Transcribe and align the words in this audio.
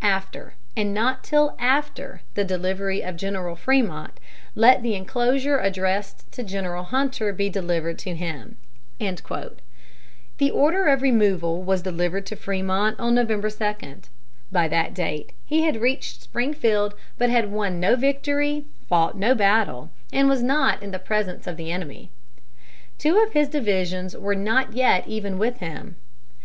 After, 0.00 0.54
and 0.76 0.94
not 0.94 1.24
till 1.24 1.56
after, 1.58 2.22
the 2.34 2.44
delivery 2.44 3.00
to 3.00 3.12
General 3.12 3.56
Frémont, 3.56 4.12
let 4.54 4.80
the 4.80 4.94
inclosure 4.94 5.58
addressed 5.58 6.30
to 6.30 6.44
General 6.44 6.84
Hunter 6.84 7.32
be 7.32 7.50
delivered 7.50 7.98
to 7.98 8.14
him." 8.14 8.58
The 9.00 10.50
order 10.52 10.86
of 10.86 11.02
removal 11.02 11.64
was 11.64 11.82
delivered 11.82 12.26
to 12.26 12.36
Frémont 12.36 12.94
on 13.00 13.16
November 13.16 13.50
2. 13.50 14.02
By 14.52 14.68
that 14.68 14.94
date 14.94 15.32
he 15.44 15.62
had 15.62 15.80
reached 15.80 16.22
Springfield, 16.22 16.94
but 17.18 17.28
had 17.28 17.50
won 17.50 17.80
no 17.80 17.96
victory, 17.96 18.66
fought 18.88 19.18
no 19.18 19.34
battle, 19.34 19.90
and 20.12 20.28
was 20.28 20.44
not 20.44 20.80
in 20.80 20.92
the 20.92 21.00
presence 21.00 21.48
of 21.48 21.56
the 21.56 21.72
enemy. 21.72 22.12
Two 22.98 23.18
of 23.20 23.32
his 23.32 23.48
divisions 23.48 24.16
were 24.16 24.36
not 24.36 24.74
yet 24.74 25.08
even 25.08 25.38
with 25.38 25.56
him. 25.58 25.96